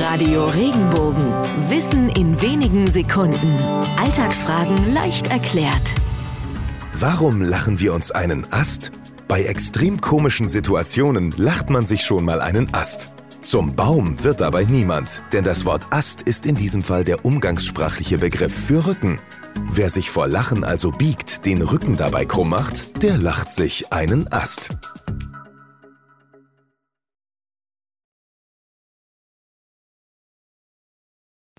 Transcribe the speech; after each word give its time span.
Radio 0.00 0.46
Regenbogen. 0.48 1.32
Wissen 1.70 2.08
in 2.08 2.40
wenigen 2.42 2.90
Sekunden. 2.90 3.58
Alltagsfragen 3.96 4.92
leicht 4.92 5.28
erklärt. 5.28 5.94
Warum 6.94 7.40
lachen 7.40 7.78
wir 7.78 7.94
uns 7.94 8.10
einen 8.10 8.52
Ast? 8.52 8.90
Bei 9.28 9.44
extrem 9.44 10.00
komischen 10.00 10.48
Situationen 10.48 11.32
lacht 11.36 11.70
man 11.70 11.86
sich 11.86 12.02
schon 12.02 12.24
mal 12.24 12.40
einen 12.40 12.74
Ast. 12.74 13.12
Zum 13.40 13.76
Baum 13.76 14.22
wird 14.24 14.40
dabei 14.40 14.64
niemand, 14.64 15.22
denn 15.32 15.44
das 15.44 15.64
Wort 15.64 15.86
Ast 15.90 16.22
ist 16.22 16.44
in 16.44 16.56
diesem 16.56 16.82
Fall 16.82 17.04
der 17.04 17.24
umgangssprachliche 17.24 18.18
Begriff 18.18 18.54
für 18.54 18.86
Rücken. 18.86 19.20
Wer 19.70 19.90
sich 19.90 20.10
vor 20.10 20.26
Lachen 20.26 20.64
also 20.64 20.90
biegt, 20.90 21.46
den 21.46 21.62
Rücken 21.62 21.96
dabei 21.96 22.24
krumm 22.24 22.50
macht, 22.50 23.02
der 23.02 23.16
lacht 23.16 23.50
sich 23.50 23.92
einen 23.92 24.30
Ast. 24.32 24.70